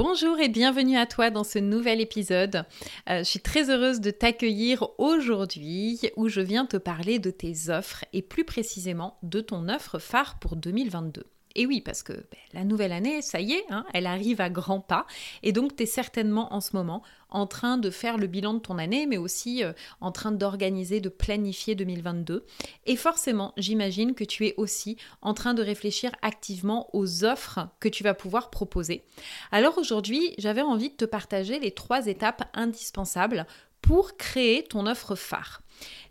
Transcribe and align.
Bonjour 0.00 0.38
et 0.38 0.48
bienvenue 0.48 0.96
à 0.96 1.06
toi 1.06 1.30
dans 1.30 1.42
ce 1.42 1.58
nouvel 1.58 2.00
épisode. 2.00 2.64
Euh, 3.10 3.18
je 3.18 3.24
suis 3.24 3.40
très 3.40 3.68
heureuse 3.68 4.00
de 4.00 4.12
t'accueillir 4.12 4.86
aujourd'hui 4.96 5.98
où 6.14 6.28
je 6.28 6.40
viens 6.40 6.66
te 6.66 6.76
parler 6.76 7.18
de 7.18 7.32
tes 7.32 7.68
offres 7.68 8.04
et 8.12 8.22
plus 8.22 8.44
précisément 8.44 9.18
de 9.24 9.40
ton 9.40 9.68
offre 9.68 9.98
phare 9.98 10.38
pour 10.38 10.54
2022. 10.54 11.24
Et 11.54 11.66
oui, 11.66 11.80
parce 11.80 12.02
que 12.02 12.12
ben, 12.12 12.38
la 12.52 12.64
nouvelle 12.64 12.92
année, 12.92 13.22
ça 13.22 13.40
y 13.40 13.52
est, 13.52 13.64
hein, 13.70 13.84
elle 13.94 14.06
arrive 14.06 14.40
à 14.40 14.50
grands 14.50 14.80
pas. 14.80 15.06
Et 15.42 15.52
donc, 15.52 15.76
tu 15.76 15.82
es 15.82 15.86
certainement 15.86 16.52
en 16.52 16.60
ce 16.60 16.76
moment 16.76 17.02
en 17.30 17.46
train 17.46 17.76
de 17.76 17.90
faire 17.90 18.16
le 18.16 18.26
bilan 18.26 18.54
de 18.54 18.58
ton 18.58 18.78
année, 18.78 19.06
mais 19.06 19.16
aussi 19.18 19.62
euh, 19.62 19.72
en 20.00 20.12
train 20.12 20.32
d'organiser, 20.32 21.00
de 21.00 21.08
planifier 21.08 21.74
2022. 21.74 22.46
Et 22.86 22.96
forcément, 22.96 23.52
j'imagine 23.56 24.14
que 24.14 24.24
tu 24.24 24.46
es 24.46 24.54
aussi 24.56 24.96
en 25.20 25.34
train 25.34 25.54
de 25.54 25.62
réfléchir 25.62 26.12
activement 26.22 26.88
aux 26.92 27.24
offres 27.24 27.68
que 27.80 27.88
tu 27.88 28.02
vas 28.02 28.14
pouvoir 28.14 28.50
proposer. 28.50 29.04
Alors 29.52 29.78
aujourd'hui, 29.78 30.34
j'avais 30.38 30.62
envie 30.62 30.90
de 30.90 30.96
te 30.96 31.04
partager 31.04 31.58
les 31.58 31.72
trois 31.72 32.06
étapes 32.06 32.48
indispensables 32.54 33.46
pour 33.82 34.16
créer 34.16 34.64
ton 34.64 34.86
offre 34.86 35.14
phare. 35.14 35.62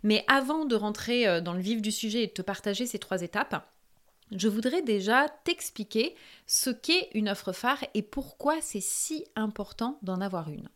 Mais 0.02 0.24
avant 0.28 0.64
de 0.64 0.76
rentrer 0.76 1.26
euh, 1.26 1.40
dans 1.40 1.52
le 1.52 1.60
vif 1.60 1.82
du 1.82 1.92
sujet 1.92 2.22
et 2.22 2.26
de 2.26 2.32
te 2.32 2.42
partager 2.42 2.86
ces 2.86 2.98
trois 2.98 3.22
étapes, 3.22 3.66
je 4.32 4.48
voudrais 4.48 4.82
déjà 4.82 5.28
t'expliquer 5.44 6.14
ce 6.46 6.70
qu'est 6.70 7.08
une 7.14 7.28
offre 7.28 7.52
phare 7.52 7.84
et 7.94 8.02
pourquoi 8.02 8.60
c'est 8.60 8.82
si 8.82 9.24
important 9.36 9.98
d'en 10.02 10.20
avoir 10.20 10.48
une. 10.48 10.68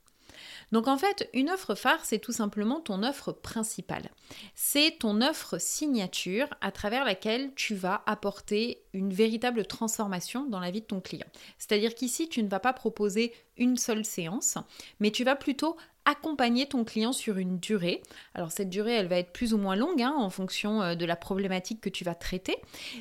Donc 0.72 0.88
en 0.88 0.96
fait, 0.96 1.28
une 1.34 1.50
offre 1.50 1.74
phare, 1.74 2.04
c'est 2.04 2.18
tout 2.18 2.32
simplement 2.32 2.80
ton 2.80 3.02
offre 3.02 3.32
principale. 3.32 4.10
C'est 4.54 4.96
ton 4.98 5.20
offre 5.20 5.58
signature 5.58 6.48
à 6.60 6.72
travers 6.72 7.04
laquelle 7.04 7.52
tu 7.54 7.74
vas 7.74 8.02
apporter 8.06 8.82
une 8.94 9.12
véritable 9.12 9.66
transformation 9.66 10.46
dans 10.46 10.60
la 10.60 10.70
vie 10.70 10.80
de 10.80 10.86
ton 10.86 11.00
client. 11.00 11.26
C'est-à-dire 11.58 11.94
qu'ici, 11.94 12.28
tu 12.28 12.42
ne 12.42 12.48
vas 12.48 12.60
pas 12.60 12.72
proposer 12.72 13.32
une 13.58 13.76
seule 13.76 14.04
séance, 14.04 14.56
mais 14.98 15.10
tu 15.10 15.24
vas 15.24 15.36
plutôt 15.36 15.76
accompagner 16.04 16.66
ton 16.66 16.84
client 16.84 17.12
sur 17.12 17.38
une 17.38 17.58
durée. 17.58 18.02
Alors 18.34 18.50
cette 18.50 18.70
durée, 18.70 18.94
elle 18.94 19.08
va 19.08 19.18
être 19.18 19.32
plus 19.32 19.54
ou 19.54 19.58
moins 19.58 19.76
longue 19.76 20.02
hein, 20.02 20.14
en 20.16 20.30
fonction 20.30 20.82
euh, 20.82 20.94
de 20.94 21.04
la 21.04 21.16
problématique 21.16 21.80
que 21.80 21.90
tu 21.90 22.02
vas 22.02 22.14
traiter, 22.14 22.56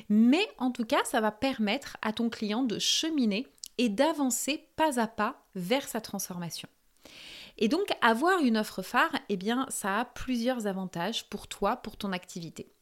mais 0.08 0.46
en 0.58 0.70
tout 0.70 0.84
cas, 0.84 1.02
ça 1.04 1.20
va 1.20 1.32
permettre 1.32 1.96
à 2.02 2.12
ton 2.12 2.28
client 2.28 2.62
de 2.62 2.78
cheminer 2.78 3.46
et 3.78 3.88
d'avancer 3.88 4.68
pas 4.76 5.00
à 5.00 5.06
pas 5.06 5.42
vers 5.54 5.88
sa 5.88 6.00
transformation. 6.00 6.68
Et 7.58 7.68
donc 7.68 7.86
avoir 8.00 8.40
une 8.40 8.56
offre 8.56 8.82
phare, 8.82 9.14
eh 9.28 9.36
bien 9.36 9.66
ça 9.68 10.00
a 10.00 10.04
plusieurs 10.04 10.66
avantages 10.66 11.28
pour 11.28 11.48
toi, 11.48 11.76
pour 11.76 11.96
ton 11.96 12.12
activité. 12.12 12.72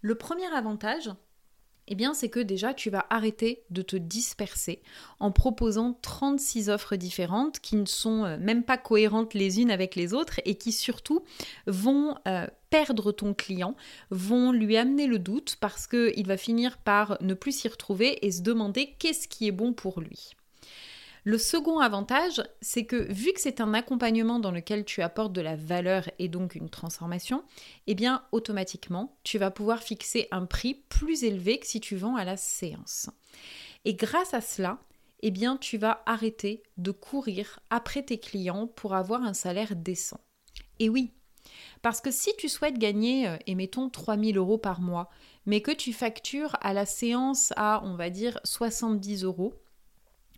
Le 0.00 0.14
premier 0.14 0.46
avantage, 0.46 1.10
eh 1.90 1.96
bien, 1.96 2.14
c'est 2.14 2.28
que 2.28 2.38
déjà, 2.38 2.72
tu 2.72 2.88
vas 2.88 3.04
arrêter 3.10 3.64
de 3.70 3.82
te 3.82 3.96
disperser 3.96 4.80
en 5.18 5.32
proposant 5.32 5.98
36 6.00 6.70
offres 6.70 6.94
différentes 6.94 7.58
qui 7.58 7.74
ne 7.74 7.84
sont 7.84 8.24
euh, 8.24 8.38
même 8.38 8.62
pas 8.62 8.78
cohérentes 8.78 9.34
les 9.34 9.60
unes 9.60 9.72
avec 9.72 9.96
les 9.96 10.14
autres 10.14 10.40
et 10.44 10.54
qui 10.54 10.70
surtout 10.70 11.24
vont 11.66 12.14
euh, 12.28 12.46
perdre 12.70 13.10
ton 13.10 13.34
client, 13.34 13.74
vont 14.10 14.52
lui 14.52 14.76
amener 14.76 15.08
le 15.08 15.18
doute 15.18 15.56
parce 15.60 15.88
qu'il 15.88 16.26
va 16.28 16.36
finir 16.36 16.78
par 16.78 17.18
ne 17.20 17.34
plus 17.34 17.52
s'y 17.52 17.68
retrouver 17.68 18.24
et 18.24 18.30
se 18.30 18.42
demander 18.42 18.94
qu'est-ce 19.00 19.26
qui 19.26 19.48
est 19.48 19.52
bon 19.52 19.72
pour 19.72 20.00
lui. 20.00 20.36
Le 21.24 21.36
second 21.38 21.80
avantage, 21.80 22.42
c'est 22.60 22.86
que 22.86 22.96
vu 23.12 23.32
que 23.32 23.40
c'est 23.40 23.60
un 23.60 23.74
accompagnement 23.74 24.38
dans 24.38 24.50
lequel 24.50 24.84
tu 24.84 25.02
apportes 25.02 25.32
de 25.32 25.40
la 25.40 25.56
valeur 25.56 26.08
et 26.18 26.28
donc 26.28 26.54
une 26.54 26.70
transformation, 26.70 27.44
eh 27.86 27.94
bien 27.94 28.24
automatiquement, 28.32 29.18
tu 29.22 29.38
vas 29.38 29.50
pouvoir 29.50 29.82
fixer 29.82 30.28
un 30.30 30.46
prix 30.46 30.74
plus 30.74 31.24
élevé 31.24 31.58
que 31.58 31.66
si 31.66 31.80
tu 31.80 31.96
vends 31.96 32.16
à 32.16 32.24
la 32.24 32.36
séance. 32.36 33.10
Et 33.84 33.94
grâce 33.94 34.34
à 34.34 34.40
cela, 34.40 34.78
eh 35.20 35.30
bien 35.30 35.56
tu 35.56 35.76
vas 35.76 36.02
arrêter 36.06 36.62
de 36.78 36.90
courir 36.90 37.60
après 37.68 38.02
tes 38.02 38.18
clients 38.18 38.66
pour 38.66 38.94
avoir 38.94 39.22
un 39.22 39.34
salaire 39.34 39.76
décent. 39.76 40.20
Et 40.78 40.88
oui, 40.88 41.12
parce 41.82 42.00
que 42.00 42.10
si 42.10 42.34
tu 42.36 42.48
souhaites 42.48 42.78
gagner, 42.78 43.28
euh, 43.28 43.36
et 43.46 43.54
mettons 43.54 43.88
3000 43.88 44.36
euros 44.36 44.58
par 44.58 44.80
mois, 44.80 45.10
mais 45.46 45.60
que 45.60 45.70
tu 45.70 45.92
factures 45.92 46.56
à 46.60 46.72
la 46.72 46.86
séance 46.86 47.52
à, 47.56 47.82
on 47.84 47.94
va 47.94 48.10
dire, 48.10 48.38
70 48.44 49.24
euros, 49.24 49.54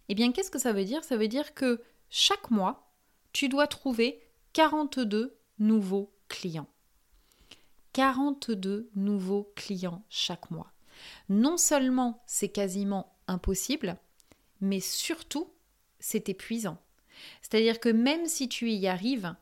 eh 0.09 0.15
bien, 0.15 0.33
qu'est-ce 0.33 0.51
que 0.51 0.59
ça 0.59 0.73
veut 0.73 0.85
dire? 0.85 1.05
Ça 1.05 1.17
veut 1.17 1.29
dire 1.29 1.55
que 1.55 1.83
chaque 2.11 2.51
mois, 2.51 2.93
tu 3.33 3.49
dois 3.49 3.67
trouver 3.67 4.21
42 4.53 5.39
nouveaux 5.59 6.13
clients. 6.29 6.69
42 7.93 8.91
nouveaux 8.95 9.53
clients 9.55 10.05
chaque 10.09 10.51
mois. 10.51 10.73
Non 11.29 11.57
seulement 11.57 12.23
c'est 12.27 12.49
quasiment 12.49 13.15
impossible, 13.29 13.97
mais 14.61 14.81
surtout 14.81 15.51
c'est 16.01 16.29
épuisant. 16.29 16.79
C'est-à-dire 17.43 17.81
que 17.81 17.89
même 17.89 18.27
si 18.27 18.49
tu 18.49 18.71
y 18.71 18.89
arrives, 18.89 19.35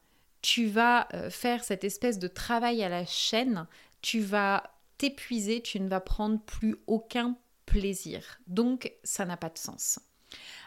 tu 0.42 0.66
vas 0.66 1.08
euh, 1.14 1.30
faire 1.30 1.64
cette 1.64 1.84
espèce 1.84 2.18
de 2.18 2.28
travail 2.28 2.82
à 2.82 2.88
la 2.88 3.06
chaîne, 3.06 3.66
tu 4.02 4.20
vas 4.20 4.62
t'épuiser, 4.98 5.62
tu 5.62 5.80
ne 5.80 5.88
vas 5.88 6.00
prendre 6.00 6.40
plus 6.40 6.76
aucun 6.86 7.36
plaisir. 7.66 8.40
Donc 8.46 8.92
ça 9.04 9.24
n'a 9.24 9.36
pas 9.36 9.50
de 9.50 9.58
sens. 9.58 9.98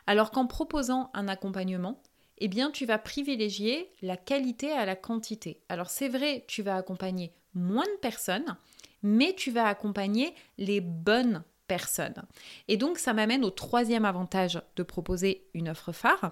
Alors 0.08 0.32
qu'en 0.32 0.48
proposant 0.48 1.10
un 1.14 1.28
accompagnement, 1.28 2.02
eh 2.40 2.48
bien 2.48 2.72
tu 2.72 2.86
vas 2.86 2.98
privilégier 2.98 3.92
la 4.02 4.18
qualité 4.18 4.72
à 4.72 4.86
la 4.86 4.96
quantité. 4.96 5.62
Alors 5.70 5.90
c'est 5.90 6.10
vrai, 6.10 6.46
tu 6.48 6.62
vas 6.62 6.76
accompagner 6.76 7.34
moins 7.54 7.86
de 7.86 8.00
personnes, 8.02 8.58
mais 9.02 9.34
tu 9.36 9.52
vas 9.52 9.68
accompagner 9.68 10.34
les 10.58 10.82
bonnes 10.82 11.44
personnes. 11.68 12.24
Et 12.68 12.78
donc 12.78 12.98
ça 12.98 13.14
m'amène 13.14 13.46
au 13.46 13.50
troisième 13.50 14.06
avantage 14.06 14.62
de 14.76 14.84
proposer 14.84 15.48
une 15.54 15.70
offre 15.70 15.92
phare, 15.92 16.32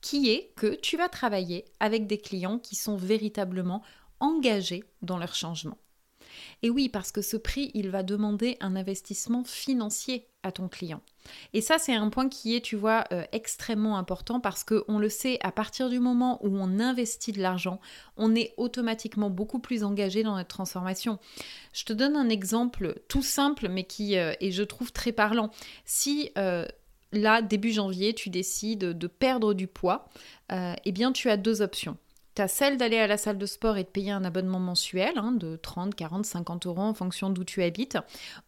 qui 0.00 0.30
est 0.30 0.52
que 0.56 0.74
tu 0.74 0.96
vas 0.96 1.08
travailler 1.08 1.64
avec 1.80 2.06
des 2.06 2.18
clients 2.18 2.58
qui 2.58 2.74
sont 2.74 2.96
véritablement 2.96 3.82
engagés 4.20 4.84
dans 5.00 5.18
leur 5.18 5.34
changement. 5.34 5.78
Et 6.62 6.70
oui, 6.70 6.88
parce 6.88 7.12
que 7.12 7.22
ce 7.22 7.36
prix, 7.36 7.70
il 7.74 7.90
va 7.90 8.02
demander 8.02 8.56
un 8.60 8.76
investissement 8.76 9.44
financier 9.44 10.28
à 10.42 10.52
ton 10.52 10.68
client. 10.68 11.00
Et 11.52 11.60
ça, 11.60 11.78
c'est 11.78 11.94
un 11.94 12.08
point 12.08 12.28
qui 12.28 12.56
est, 12.56 12.60
tu 12.60 12.76
vois, 12.76 13.04
euh, 13.12 13.24
extrêmement 13.32 13.96
important 13.96 14.40
parce 14.40 14.64
qu'on 14.64 14.98
le 14.98 15.08
sait, 15.08 15.38
à 15.42 15.52
partir 15.52 15.88
du 15.88 16.00
moment 16.00 16.44
où 16.44 16.56
on 16.58 16.80
investit 16.80 17.32
de 17.32 17.40
l'argent, 17.40 17.80
on 18.16 18.34
est 18.34 18.52
automatiquement 18.56 19.30
beaucoup 19.30 19.60
plus 19.60 19.84
engagé 19.84 20.22
dans 20.22 20.36
notre 20.36 20.48
transformation. 20.48 21.18
Je 21.72 21.84
te 21.84 21.92
donne 21.92 22.16
un 22.16 22.28
exemple 22.28 23.00
tout 23.08 23.22
simple, 23.22 23.68
mais 23.68 23.84
qui 23.84 24.16
euh, 24.16 24.32
est, 24.40 24.50
je 24.50 24.62
trouve, 24.62 24.92
très 24.92 25.12
parlant. 25.12 25.50
Si... 25.84 26.30
Euh, 26.38 26.66
là, 27.14 27.42
début 27.42 27.72
janvier, 27.72 28.14
tu 28.14 28.30
décides 28.30 28.78
de 28.78 29.06
perdre 29.06 29.52
du 29.52 29.66
poids, 29.66 30.08
eh 30.50 30.92
bien, 30.92 31.12
tu 31.12 31.28
as 31.28 31.36
deux 31.36 31.60
options. 31.60 31.98
Tu 32.34 32.42
as 32.42 32.48
celle 32.48 32.78
d'aller 32.78 32.98
à 32.98 33.06
la 33.06 33.18
salle 33.18 33.38
de 33.38 33.46
sport 33.46 33.76
et 33.76 33.84
de 33.84 33.88
payer 33.88 34.10
un 34.10 34.24
abonnement 34.24 34.60
mensuel 34.60 35.12
hein, 35.16 35.32
de 35.32 35.56
30, 35.56 35.94
40, 35.94 36.24
50 36.24 36.66
euros 36.66 36.80
en 36.80 36.94
fonction 36.94 37.30
d'où 37.30 37.44
tu 37.44 37.62
habites. 37.62 37.98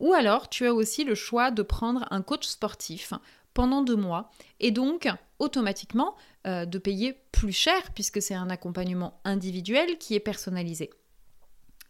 Ou 0.00 0.12
alors 0.14 0.48
tu 0.48 0.66
as 0.66 0.74
aussi 0.74 1.04
le 1.04 1.14
choix 1.14 1.50
de 1.50 1.62
prendre 1.62 2.06
un 2.10 2.22
coach 2.22 2.46
sportif 2.46 3.12
pendant 3.52 3.82
deux 3.82 3.96
mois 3.96 4.30
et 4.60 4.70
donc 4.70 5.08
automatiquement 5.38 6.16
euh, 6.46 6.64
de 6.64 6.78
payer 6.78 7.16
plus 7.30 7.52
cher 7.52 7.92
puisque 7.94 8.20
c'est 8.20 8.34
un 8.34 8.50
accompagnement 8.50 9.20
individuel 9.24 9.98
qui 9.98 10.14
est 10.14 10.20
personnalisé. 10.20 10.90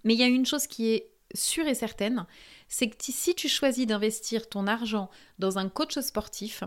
Mais 0.05 0.15
il 0.15 0.21
y 0.21 0.25
a 0.25 0.29
une 0.29 0.47
chose 0.47 0.67
qui 0.67 0.91
est 0.91 1.11
sûre 1.35 1.67
et 1.67 1.75
certaine, 1.75 2.27
c'est 2.69 2.89
que 2.89 2.97
si 3.01 3.35
tu 3.35 3.49
choisis 3.49 3.87
d'investir 3.87 4.49
ton 4.49 4.67
argent 4.67 5.11
dans 5.39 5.59
un 5.59 5.69
coach 5.69 5.99
sportif, 5.99 6.65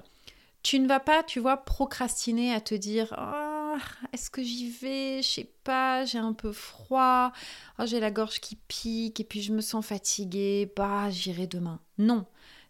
tu 0.63 0.79
ne 0.79 0.87
vas 0.87 0.99
pas, 0.99 1.23
tu 1.23 1.39
vois, 1.39 1.57
procrastiner 1.57 2.53
à 2.53 2.59
te 2.59 2.75
dire 2.75 3.15
oh, 3.17 3.46
est-ce 4.13 4.29
que 4.29 4.43
j'y 4.43 4.69
vais? 4.69 5.21
Je 5.21 5.27
sais 5.27 5.51
pas, 5.63 6.05
j'ai 6.05 6.17
un 6.17 6.33
peu 6.33 6.51
froid, 6.51 7.31
oh, 7.79 7.83
j'ai 7.85 7.99
la 7.99 8.11
gorge 8.11 8.39
qui 8.39 8.55
pique 8.67 9.19
et 9.19 9.23
puis 9.23 9.41
je 9.41 9.53
me 9.53 9.61
sens 9.61 9.85
fatiguée, 9.85 10.71
bah 10.75 11.09
j'irai 11.09 11.47
demain. 11.47 11.79
Non, 11.97 12.25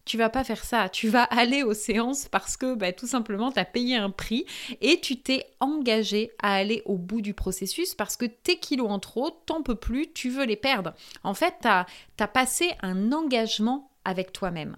tu 0.08 0.18
vas 0.18 0.30
pas 0.30 0.44
faire 0.44 0.64
ça. 0.64 0.90
Tu 0.90 1.10
vas 1.10 1.24
aller 1.30 1.64
aux 1.64 1.74
séances 1.74 2.28
parce 2.30 2.58
que 2.58 2.74
bah, 2.74 2.94
tout 2.94 3.06
simplement, 3.06 3.52
tu 3.52 3.60
as 3.60 3.66
payé 3.66 3.98
un 3.98 4.10
prix 4.10 4.46
et 4.82 5.00
tu 5.02 5.22
t'es 5.22 5.46
engagé 5.60 6.32
à 6.42 6.56
aller 6.56 6.82
au 6.86 6.98
bout 6.98 7.22
du 7.22 7.34
processus 7.34 7.94
parce 7.94 8.16
que 8.16 8.26
tes 8.26 8.58
kilos 8.58 8.90
en 8.90 9.00
trop, 9.00 9.30
t'en 9.30 9.62
peux 9.62 9.76
plus, 9.76 10.12
tu 10.14 10.30
veux 10.30 10.46
les 10.46 10.56
perdre. 10.56 10.94
En 11.24 11.34
fait, 11.34 11.56
tu 11.62 11.68
as 11.68 12.28
passé 12.28 12.72
un 12.82 13.12
engagement 13.12 13.92
avec 14.06 14.32
toi-même. 14.32 14.78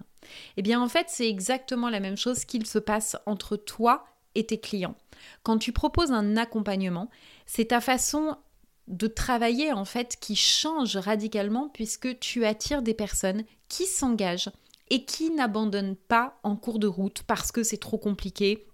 Eh 0.56 0.62
bien, 0.62 0.80
en 0.82 0.88
fait, 0.88 1.06
c'est 1.08 1.28
exactement 1.28 1.88
la 1.88 2.00
même 2.00 2.16
chose 2.16 2.44
qu'il 2.44 2.66
se 2.66 2.78
passe 2.78 3.16
entre 3.26 3.56
toi 3.56 4.04
et 4.34 4.44
tes 4.46 4.60
clients. 4.60 4.96
Quand 5.42 5.58
tu 5.58 5.72
proposes 5.72 6.12
un 6.12 6.36
accompagnement, 6.36 7.10
c'est 7.46 7.66
ta 7.66 7.80
façon 7.80 8.36
de 8.88 9.06
travailler 9.06 9.72
en 9.72 9.84
fait 9.84 10.16
qui 10.20 10.34
change 10.36 10.96
radicalement 10.96 11.68
puisque 11.68 12.18
tu 12.18 12.44
attires 12.44 12.82
des 12.82 12.94
personnes 12.94 13.44
qui 13.68 13.86
s'engagent 13.86 14.50
et 14.90 15.04
qui 15.04 15.30
n'abandonnent 15.30 15.96
pas 15.96 16.38
en 16.42 16.56
cours 16.56 16.80
de 16.80 16.88
route 16.88 17.22
parce 17.26 17.52
que 17.52 17.62
c'est 17.62 17.78
trop 17.78 17.98
compliqué, 17.98 18.66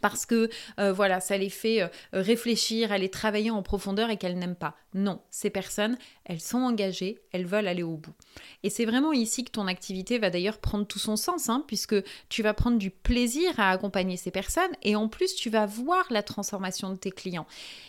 parce 0.00 0.26
que 0.26 0.48
euh, 0.78 0.92
voilà, 0.92 1.20
ça 1.20 1.36
les 1.36 1.50
fait 1.50 1.82
euh, 1.82 1.88
réfléchir, 2.12 2.92
aller 2.92 3.08
travailler 3.08 3.50
en 3.50 3.62
profondeur 3.62 4.10
et 4.10 4.16
qu'elles 4.16 4.38
n'aiment 4.38 4.54
pas. 4.54 4.76
Non, 4.94 5.20
ces 5.30 5.50
personnes, 5.50 5.98
elles 6.24 6.40
sont 6.40 6.58
engagées, 6.58 7.20
elles 7.32 7.46
veulent 7.46 7.68
aller 7.68 7.82
au 7.82 7.96
bout. 7.96 8.14
Et 8.62 8.70
c'est 8.70 8.84
vraiment 8.84 9.12
ici 9.12 9.44
que 9.44 9.50
ton 9.50 9.66
activité 9.66 10.18
va 10.18 10.30
d'ailleurs 10.30 10.58
prendre 10.58 10.86
tout 10.86 10.98
son 10.98 11.16
sens, 11.16 11.48
hein, 11.48 11.64
puisque 11.66 11.96
tu 12.28 12.42
vas 12.42 12.54
prendre 12.54 12.78
du 12.78 12.90
plaisir 12.90 13.52
à 13.58 13.70
accompagner 13.70 14.16
ces 14.16 14.30
personnes 14.30 14.72
et 14.82 14.96
en 14.96 15.08
plus 15.08 15.34
tu 15.34 15.50
vas 15.50 15.66
voir 15.66 16.06
la 16.10 16.22
transformation 16.22 16.90
de 16.90 16.96
tes 16.96 17.10
clients. 17.10 17.46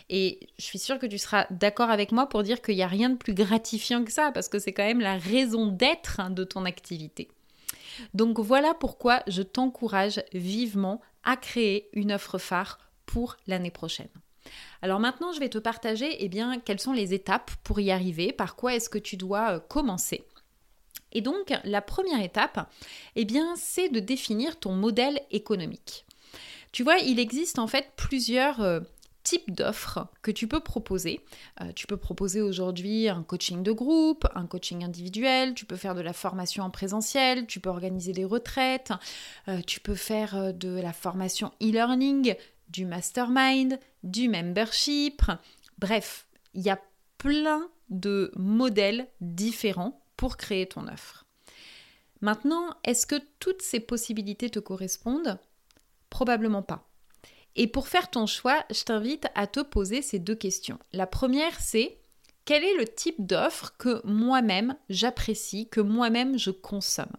Et 0.08 0.40
je 0.58 0.64
suis 0.64 0.78
sûre 0.78 0.98
que 0.98 1.06
tu 1.06 1.18
seras 1.18 1.46
d'accord 1.50 1.90
avec 1.90 2.12
moi 2.12 2.28
pour 2.28 2.42
dire 2.42 2.60
qu'il 2.60 2.76
n'y 2.76 2.82
a 2.82 2.88
rien 2.88 3.10
de 3.10 3.16
plus 3.16 3.34
gratifiant 3.34 4.04
que 4.04 4.12
ça, 4.12 4.30
parce 4.32 4.48
que 4.48 4.58
c'est 4.58 4.72
quand 4.72 4.84
même 4.84 5.00
la 5.00 5.16
raison 5.16 5.66
d'être 5.66 6.20
hein, 6.20 6.30
de 6.30 6.44
ton 6.44 6.64
activité. 6.64 7.28
Donc 8.14 8.38
voilà 8.38 8.74
pourquoi 8.74 9.22
je 9.26 9.42
t'encourage 9.42 10.22
vivement 10.32 11.00
à 11.24 11.36
créer 11.36 11.88
une 11.92 12.12
offre 12.12 12.38
phare 12.38 12.78
pour 13.06 13.36
l'année 13.46 13.70
prochaine. 13.70 14.08
Alors 14.82 15.00
maintenant, 15.00 15.32
je 15.32 15.40
vais 15.40 15.48
te 15.48 15.58
partager 15.58 16.16
eh 16.24 16.28
bien, 16.28 16.58
quelles 16.60 16.80
sont 16.80 16.92
les 16.92 17.12
étapes 17.12 17.50
pour 17.62 17.80
y 17.80 17.90
arriver, 17.90 18.32
par 18.32 18.56
quoi 18.56 18.74
est-ce 18.74 18.88
que 18.88 18.98
tu 18.98 19.16
dois 19.16 19.56
euh, 19.56 19.60
commencer. 19.60 20.24
Et 21.12 21.20
donc, 21.20 21.52
la 21.64 21.82
première 21.82 22.22
étape, 22.22 22.70
eh 23.16 23.24
bien, 23.24 23.54
c'est 23.56 23.88
de 23.88 24.00
définir 24.00 24.58
ton 24.58 24.72
modèle 24.72 25.20
économique. 25.30 26.06
Tu 26.72 26.84
vois, 26.84 26.98
il 26.98 27.18
existe 27.18 27.58
en 27.58 27.66
fait 27.66 27.92
plusieurs 27.96 28.60
euh, 28.60 28.80
type 29.22 29.50
d'offres 29.50 30.06
que 30.22 30.30
tu 30.30 30.46
peux 30.46 30.60
proposer. 30.60 31.20
Euh, 31.60 31.72
tu 31.74 31.86
peux 31.86 31.96
proposer 31.96 32.40
aujourd'hui 32.40 33.08
un 33.08 33.22
coaching 33.22 33.62
de 33.62 33.72
groupe, 33.72 34.26
un 34.34 34.46
coaching 34.46 34.84
individuel, 34.84 35.54
tu 35.54 35.64
peux 35.64 35.76
faire 35.76 35.94
de 35.94 36.00
la 36.00 36.12
formation 36.12 36.64
en 36.64 36.70
présentiel, 36.70 37.46
tu 37.46 37.60
peux 37.60 37.70
organiser 37.70 38.12
des 38.12 38.24
retraites, 38.24 38.92
euh, 39.48 39.60
tu 39.66 39.80
peux 39.80 39.94
faire 39.94 40.36
euh, 40.36 40.52
de 40.52 40.80
la 40.80 40.92
formation 40.92 41.52
e-learning, 41.62 42.34
du 42.68 42.86
mastermind, 42.86 43.78
du 44.02 44.28
membership. 44.28 45.22
Bref, 45.78 46.26
il 46.54 46.62
y 46.62 46.70
a 46.70 46.80
plein 47.18 47.68
de 47.90 48.32
modèles 48.36 49.08
différents 49.20 50.00
pour 50.16 50.36
créer 50.36 50.66
ton 50.66 50.86
offre. 50.88 51.24
Maintenant, 52.20 52.76
est-ce 52.84 53.06
que 53.06 53.20
toutes 53.38 53.62
ces 53.62 53.80
possibilités 53.80 54.50
te 54.50 54.58
correspondent? 54.58 55.38
Probablement 56.10 56.62
pas. 56.62 56.89
Et 57.56 57.66
pour 57.66 57.88
faire 57.88 58.10
ton 58.10 58.26
choix, 58.26 58.64
je 58.70 58.84
t'invite 58.84 59.26
à 59.34 59.46
te 59.46 59.60
poser 59.60 60.02
ces 60.02 60.18
deux 60.18 60.34
questions. 60.34 60.78
La 60.92 61.06
première, 61.06 61.58
c'est 61.60 61.98
quel 62.44 62.64
est 62.64 62.76
le 62.76 62.86
type 62.86 63.26
d'offre 63.26 63.74
que 63.78 64.00
moi-même 64.06 64.76
j'apprécie, 64.88 65.68
que 65.68 65.80
moi-même 65.80 66.38
je 66.38 66.50
consomme? 66.50 67.16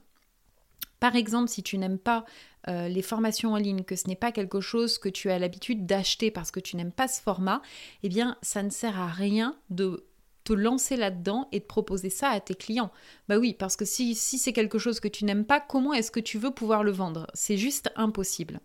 Par 0.99 1.15
exemple, 1.15 1.49
si 1.49 1.63
tu 1.63 1.77
n'aimes 1.77 1.99
pas 1.99 2.25
euh, 2.67 2.87
les 2.87 3.01
formations 3.01 3.53
en 3.53 3.57
ligne, 3.57 3.83
que 3.83 3.95
ce 3.95 4.07
n'est 4.07 4.15
pas 4.15 4.31
quelque 4.31 4.61
chose 4.61 4.99
que 4.99 5.09
tu 5.09 5.31
as 5.31 5.39
l'habitude 5.39 5.85
d'acheter 5.85 6.31
parce 6.31 6.51
que 6.51 6.59
tu 6.59 6.75
n'aimes 6.75 6.91
pas 6.91 7.07
ce 7.07 7.21
format, 7.21 7.61
eh 8.03 8.09
bien, 8.09 8.37
ça 8.41 8.61
ne 8.61 8.69
sert 8.69 8.99
à 8.99 9.07
rien 9.07 9.57
de 9.69 10.05
te 10.43 10.53
lancer 10.53 10.95
là-dedans 10.95 11.47
et 11.51 11.59
de 11.59 11.65
proposer 11.65 12.09
ça 12.09 12.29
à 12.29 12.39
tes 12.39 12.55
clients. 12.55 12.91
Bah 13.27 13.37
oui, 13.37 13.53
parce 13.53 13.75
que 13.75 13.85
si, 13.85 14.15
si 14.15 14.37
c'est 14.37 14.53
quelque 14.53 14.79
chose 14.79 14.99
que 14.99 15.07
tu 15.07 15.25
n'aimes 15.25 15.45
pas, 15.45 15.59
comment 15.59 15.93
est-ce 15.93 16.11
que 16.11 16.19
tu 16.19 16.37
veux 16.37 16.51
pouvoir 16.51 16.83
le 16.83 16.91
vendre? 16.91 17.27
C'est 17.33 17.57
juste 17.57 17.91
impossible. 17.95 18.59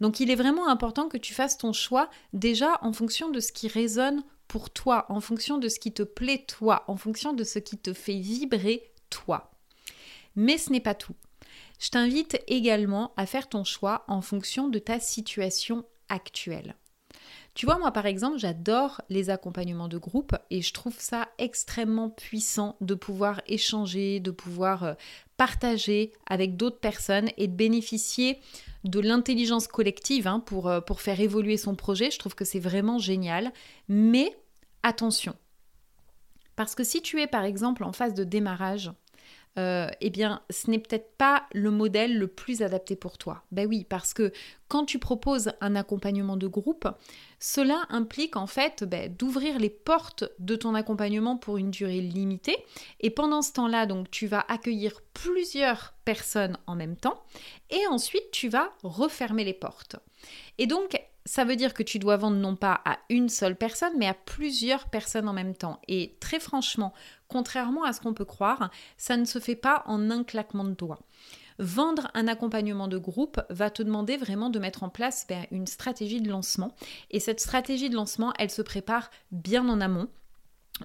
Donc 0.00 0.20
il 0.20 0.30
est 0.30 0.36
vraiment 0.36 0.68
important 0.68 1.08
que 1.08 1.16
tu 1.16 1.34
fasses 1.34 1.58
ton 1.58 1.72
choix 1.72 2.10
déjà 2.32 2.78
en 2.82 2.92
fonction 2.92 3.30
de 3.30 3.40
ce 3.40 3.52
qui 3.52 3.68
résonne 3.68 4.22
pour 4.48 4.70
toi, 4.70 5.06
en 5.08 5.20
fonction 5.20 5.58
de 5.58 5.68
ce 5.68 5.78
qui 5.78 5.92
te 5.92 6.02
plaît 6.02 6.44
toi, 6.46 6.84
en 6.88 6.96
fonction 6.96 7.32
de 7.32 7.44
ce 7.44 7.58
qui 7.58 7.78
te 7.78 7.92
fait 7.92 8.18
vibrer 8.18 8.90
toi. 9.08 9.50
Mais 10.36 10.58
ce 10.58 10.72
n'est 10.72 10.80
pas 10.80 10.94
tout. 10.94 11.14
Je 11.78 11.88
t'invite 11.90 12.42
également 12.46 13.12
à 13.16 13.26
faire 13.26 13.48
ton 13.48 13.64
choix 13.64 14.04
en 14.08 14.20
fonction 14.20 14.68
de 14.68 14.78
ta 14.78 15.00
situation 15.00 15.84
actuelle. 16.08 16.74
Tu 17.60 17.66
vois, 17.66 17.76
moi 17.76 17.90
par 17.90 18.06
exemple, 18.06 18.38
j'adore 18.38 19.02
les 19.10 19.28
accompagnements 19.28 19.88
de 19.88 19.98
groupe 19.98 20.34
et 20.48 20.62
je 20.62 20.72
trouve 20.72 20.98
ça 20.98 21.28
extrêmement 21.36 22.08
puissant 22.08 22.74
de 22.80 22.94
pouvoir 22.94 23.42
échanger, 23.46 24.18
de 24.18 24.30
pouvoir 24.30 24.82
euh, 24.82 24.94
partager 25.36 26.10
avec 26.26 26.56
d'autres 26.56 26.80
personnes 26.80 27.28
et 27.36 27.48
de 27.48 27.52
bénéficier 27.52 28.40
de 28.84 28.98
l'intelligence 28.98 29.68
collective 29.68 30.26
hein, 30.26 30.40
pour, 30.40 30.68
euh, 30.68 30.80
pour 30.80 31.02
faire 31.02 31.20
évoluer 31.20 31.58
son 31.58 31.74
projet. 31.74 32.10
Je 32.10 32.18
trouve 32.18 32.34
que 32.34 32.46
c'est 32.46 32.60
vraiment 32.60 32.98
génial. 32.98 33.52
Mais 33.90 34.34
attention, 34.82 35.34
parce 36.56 36.74
que 36.74 36.82
si 36.82 37.02
tu 37.02 37.20
es 37.20 37.26
par 37.26 37.44
exemple 37.44 37.84
en 37.84 37.92
phase 37.92 38.14
de 38.14 38.24
démarrage, 38.24 38.90
euh, 39.58 39.88
eh 40.00 40.10
bien, 40.10 40.42
ce 40.48 40.70
n'est 40.70 40.78
peut-être 40.78 41.16
pas 41.16 41.44
le 41.52 41.70
modèle 41.70 42.16
le 42.16 42.28
plus 42.28 42.62
adapté 42.62 42.94
pour 42.94 43.18
toi. 43.18 43.42
Ben 43.50 43.66
oui, 43.68 43.84
parce 43.88 44.14
que 44.14 44.32
quand 44.68 44.84
tu 44.84 44.98
proposes 44.98 45.52
un 45.60 45.74
accompagnement 45.74 46.36
de 46.36 46.46
groupe, 46.46 46.88
cela 47.40 47.86
implique 47.88 48.36
en 48.36 48.46
fait 48.46 48.84
ben, 48.84 49.12
d'ouvrir 49.12 49.58
les 49.58 49.70
portes 49.70 50.24
de 50.38 50.56
ton 50.56 50.74
accompagnement 50.74 51.38
pour 51.38 51.56
une 51.56 51.70
durée 51.70 52.02
limitée. 52.02 52.56
Et 53.00 53.08
pendant 53.08 53.40
ce 53.40 53.52
temps-là, 53.54 53.86
donc, 53.86 54.10
tu 54.10 54.26
vas 54.26 54.44
accueillir 54.48 55.00
plusieurs 55.14 55.94
personnes 56.04 56.58
en 56.66 56.76
même 56.76 56.96
temps. 56.96 57.22
Et 57.70 57.86
ensuite, 57.88 58.30
tu 58.30 58.48
vas 58.48 58.72
refermer 58.82 59.44
les 59.44 59.54
portes. 59.54 59.96
Et 60.58 60.66
donc, 60.66 61.00
ça 61.24 61.44
veut 61.44 61.56
dire 61.56 61.72
que 61.72 61.82
tu 61.82 61.98
dois 61.98 62.18
vendre 62.18 62.36
non 62.36 62.56
pas 62.56 62.80
à 62.84 62.98
une 63.08 63.28
seule 63.30 63.56
personne, 63.56 63.94
mais 63.96 64.06
à 64.06 64.14
plusieurs 64.14 64.88
personnes 64.88 65.28
en 65.28 65.32
même 65.32 65.54
temps. 65.54 65.80
Et 65.88 66.16
très 66.20 66.40
franchement, 66.40 66.92
contrairement 67.28 67.84
à 67.84 67.92
ce 67.94 68.00
qu'on 68.00 68.14
peut 68.14 68.24
croire, 68.24 68.70
ça 68.98 69.16
ne 69.16 69.24
se 69.24 69.38
fait 69.38 69.56
pas 69.56 69.82
en 69.86 70.10
un 70.10 70.24
claquement 70.24 70.64
de 70.64 70.74
doigts. 70.74 71.00
Vendre 71.60 72.10
un 72.14 72.26
accompagnement 72.26 72.88
de 72.88 72.96
groupe 72.96 73.38
va 73.50 73.68
te 73.68 73.82
demander 73.82 74.16
vraiment 74.16 74.48
de 74.48 74.58
mettre 74.58 74.82
en 74.82 74.88
place 74.88 75.26
ben, 75.28 75.44
une 75.50 75.66
stratégie 75.66 76.22
de 76.22 76.30
lancement. 76.30 76.74
Et 77.10 77.20
cette 77.20 77.38
stratégie 77.38 77.90
de 77.90 77.94
lancement, 77.94 78.32
elle 78.38 78.50
se 78.50 78.62
prépare 78.62 79.10
bien 79.30 79.68
en 79.68 79.82
amont. 79.82 80.08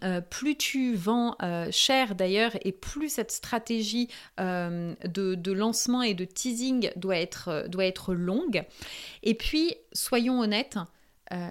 Euh, 0.04 0.20
plus 0.20 0.58
tu 0.58 0.94
vends 0.96 1.38
euh, 1.42 1.70
cher 1.72 2.16
d'ailleurs 2.16 2.52
et 2.66 2.74
plus 2.74 3.08
cette 3.08 3.32
stratégie 3.32 4.10
euh, 4.42 4.94
de, 5.06 5.52
lancement 5.54 6.02
et 6.02 6.14
de 6.14 6.26
teasing 6.26 6.92
doit 6.98 7.20
être, 7.20 7.68
doit 7.70 7.86
être 7.86 8.14
longue. 8.14 8.66
Et 9.24 9.34
puis, 9.34 9.76
soyons 9.94 10.42
honnêtes, 10.42 10.78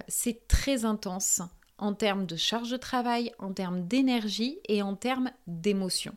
c'est 0.07 0.47
très 0.47 0.85
intense 0.85 1.41
en 1.79 1.93
termes 1.93 2.27
de 2.27 2.35
charge 2.35 2.69
de 2.69 2.77
travail, 2.77 3.31
en 3.39 3.51
termes 3.53 3.87
d'énergie 3.87 4.59
et 4.69 4.83
en 4.83 4.95
termes 4.95 5.31
d'émotion. 5.47 6.15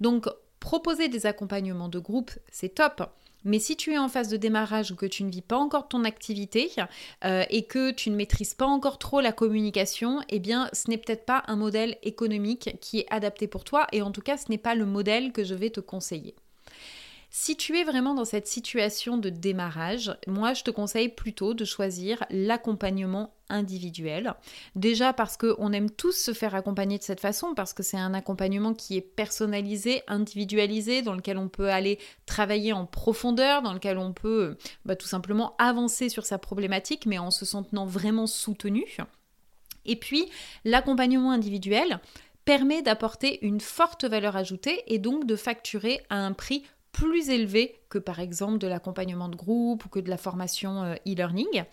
Donc, 0.00 0.28
proposer 0.60 1.08
des 1.08 1.26
accompagnements 1.26 1.88
de 1.88 1.98
groupe, 1.98 2.30
c'est 2.50 2.74
top. 2.74 3.10
Mais 3.44 3.58
si 3.58 3.76
tu 3.76 3.92
es 3.92 3.98
en 3.98 4.08
phase 4.08 4.28
de 4.28 4.36
démarrage 4.36 4.90
ou 4.90 4.96
que 4.96 5.06
tu 5.06 5.24
ne 5.24 5.30
vis 5.30 5.40
pas 5.40 5.56
encore 5.56 5.88
ton 5.88 6.04
activité 6.04 6.70
euh, 7.24 7.44
et 7.48 7.64
que 7.64 7.90
tu 7.90 8.10
ne 8.10 8.16
maîtrises 8.16 8.52
pas 8.52 8.66
encore 8.66 8.98
trop 8.98 9.20
la 9.20 9.32
communication, 9.32 10.20
eh 10.28 10.38
bien 10.38 10.68
ce 10.74 10.90
n'est 10.90 10.98
peut-être 10.98 11.24
pas 11.24 11.42
un 11.46 11.56
modèle 11.56 11.96
économique 12.02 12.76
qui 12.82 12.98
est 12.98 13.06
adapté 13.10 13.46
pour 13.46 13.64
toi 13.64 13.86
et 13.92 14.02
en 14.02 14.10
tout 14.10 14.20
cas 14.20 14.36
ce 14.36 14.50
n'est 14.50 14.58
pas 14.58 14.74
le 14.74 14.84
modèle 14.84 15.32
que 15.32 15.42
je 15.42 15.54
vais 15.54 15.70
te 15.70 15.80
conseiller. 15.80 16.34
Si 17.32 17.56
tu 17.56 17.78
es 17.78 17.84
vraiment 17.84 18.14
dans 18.14 18.24
cette 18.24 18.48
situation 18.48 19.16
de 19.16 19.30
démarrage, 19.30 20.12
moi 20.26 20.52
je 20.52 20.64
te 20.64 20.70
conseille 20.72 21.08
plutôt 21.08 21.54
de 21.54 21.64
choisir 21.64 22.24
l'accompagnement 22.28 23.32
individuel. 23.48 24.34
Déjà 24.74 25.12
parce 25.12 25.36
qu'on 25.36 25.72
aime 25.72 25.90
tous 25.90 26.10
se 26.10 26.32
faire 26.32 26.56
accompagner 26.56 26.98
de 26.98 27.04
cette 27.04 27.20
façon, 27.20 27.54
parce 27.54 27.72
que 27.72 27.84
c'est 27.84 27.96
un 27.96 28.14
accompagnement 28.14 28.74
qui 28.74 28.96
est 28.96 29.00
personnalisé, 29.00 30.02
individualisé, 30.08 31.02
dans 31.02 31.14
lequel 31.14 31.38
on 31.38 31.48
peut 31.48 31.70
aller 31.70 32.00
travailler 32.26 32.72
en 32.72 32.84
profondeur, 32.84 33.62
dans 33.62 33.74
lequel 33.74 33.96
on 33.96 34.12
peut 34.12 34.56
bah, 34.84 34.96
tout 34.96 35.06
simplement 35.06 35.54
avancer 35.58 36.08
sur 36.08 36.26
sa 36.26 36.38
problématique, 36.38 37.06
mais 37.06 37.18
en 37.18 37.30
se 37.30 37.44
sentant 37.44 37.86
vraiment 37.86 38.26
soutenu. 38.26 38.84
Et 39.84 39.94
puis, 39.94 40.28
l'accompagnement 40.64 41.30
individuel 41.30 42.00
permet 42.44 42.82
d'apporter 42.82 43.38
une 43.46 43.60
forte 43.60 44.04
valeur 44.04 44.34
ajoutée 44.34 44.82
et 44.92 44.98
donc 44.98 45.26
de 45.26 45.36
facturer 45.36 46.00
à 46.10 46.16
un 46.16 46.32
prix 46.32 46.64
plus 46.92 47.30
élevé 47.30 47.80
que 47.88 47.98
par 47.98 48.20
exemple 48.20 48.58
de 48.58 48.66
l'accompagnement 48.66 49.28
de 49.28 49.36
groupe 49.36 49.84
ou 49.84 49.88
que 49.88 50.00
de 50.00 50.10
la 50.10 50.16
formation 50.16 50.82
euh, 50.82 50.94
e-learning. 51.06 51.64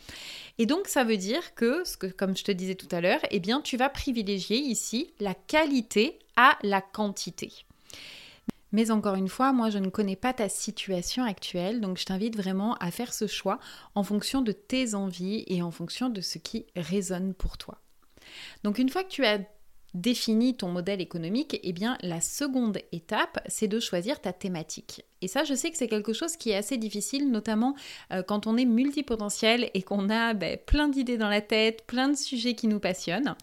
Et 0.58 0.66
donc 0.66 0.88
ça 0.88 1.04
veut 1.04 1.18
dire 1.18 1.56
que, 1.56 1.84
comme 2.12 2.36
je 2.36 2.44
te 2.44 2.52
disais 2.52 2.76
tout 2.76 2.88
à 2.92 3.02
l'heure, 3.02 3.20
eh 3.32 3.40
bien 3.40 3.62
tu 3.62 3.78
vas 3.78 3.90
privilégier 3.90 4.58
ici 4.58 5.14
la 5.20 5.34
qualité 5.34 6.20
à 6.36 6.58
la 6.64 6.82
quantité. 6.82 7.52
Mais 8.72 8.92
encore 8.92 9.16
une 9.16 9.30
fois, 9.30 9.54
moi 9.54 9.70
je 9.70 9.78
ne 9.78 9.90
connais 9.90 10.16
pas 10.16 10.34
ta 10.34 10.50
situation 10.50 11.24
actuelle, 11.24 11.80
donc 11.80 11.98
je 11.98 12.06
t'invite 12.06 12.36
vraiment 12.36 12.76
à 12.76 12.92
faire 12.92 13.14
ce 13.14 13.26
choix 13.28 13.60
en 13.96 14.04
fonction 14.04 14.42
de 14.42 14.52
tes 14.52 14.94
envies 14.94 15.46
et 15.48 15.62
en 15.62 15.72
fonction 15.72 16.10
de 16.10 16.22
ce 16.22 16.38
qui 16.38 16.66
résonne 16.76 17.34
pour 17.34 17.58
toi. 17.58 17.80
Donc 18.64 18.78
une 18.78 18.90
fois 18.90 19.04
que 19.04 19.10
tu 19.10 19.26
as 19.26 19.40
défini 20.02 20.56
ton 20.56 20.70
modèle 20.70 21.02
économique, 21.02 21.60
eh 21.64 21.74
bien 21.74 21.98
la 22.02 22.22
seconde 22.22 22.80
étape, 22.92 23.40
c'est 23.48 23.68
de 23.68 23.80
choisir 23.80 24.22
ta 24.22 24.34
thématique. 24.34 25.04
Et 25.22 25.28
ça, 25.28 25.44
je 25.44 25.56
sais 25.56 25.72
que 25.72 25.78
c'est 25.78 25.88
quelque 25.88 26.14
chose 26.14 26.38
qui 26.38 26.52
est 26.52 26.56
assez 26.56 26.78
difficile, 26.78 27.32
notamment 27.32 27.76
euh, 28.14 28.22
quand 28.22 28.46
on 28.46 28.56
est 28.56 28.66
multipotentiel 28.66 29.72
et 29.74 29.82
qu'on 29.82 30.10
a 30.10 30.34
ben, 30.36 30.58
plein 30.64 30.90
d'idées 30.90 31.18
dans 31.18 31.30
la 31.30 31.42
tête, 31.42 31.88
plein 31.88 32.10
de 32.10 32.16
sujets 32.16 32.54
qui 32.54 32.68
nous 32.68 32.80
passionnent. 32.80 33.36